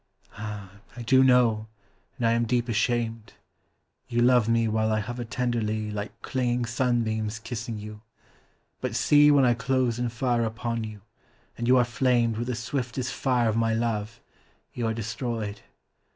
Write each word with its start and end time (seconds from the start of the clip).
Ah, 0.35 0.77
I 0.97 1.03
do 1.03 1.23
know, 1.23 1.67
and 2.17 2.25
I 2.25 2.31
am 2.31 2.47
deep 2.47 2.67
ashamed; 2.67 3.33
You 4.07 4.19
love 4.23 4.49
me 4.49 4.67
while 4.67 4.91
I 4.91 4.99
hover 4.99 5.23
tenderly 5.23 5.91
Like 5.91 6.23
clinging 6.23 6.65
sunbeams 6.65 7.37
kissing 7.37 7.77
you: 7.77 8.01
but 8.79 8.95
see 8.95 9.29
When 9.29 9.45
I 9.45 9.53
close 9.53 9.99
in 9.99 10.09
fire 10.09 10.43
upon 10.43 10.83
you, 10.83 11.01
and 11.55 11.67
you 11.67 11.77
are 11.77 11.85
flamed 11.85 12.37
With 12.37 12.47
the 12.47 12.55
swiftest 12.55 13.13
fire 13.13 13.47
of 13.47 13.55
my 13.55 13.75
love, 13.75 14.19
you 14.73 14.87
are 14.87 14.93
destroyed. 14.95 15.61